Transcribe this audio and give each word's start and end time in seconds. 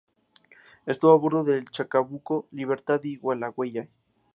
Estuvo 0.87 1.11
a 1.13 1.17
bordo 1.17 1.43
del 1.43 1.69
"Chacabuco", 1.69 2.47
"Libertad" 2.49 3.01
y 3.03 3.17
"Gualeguay". 3.17 3.87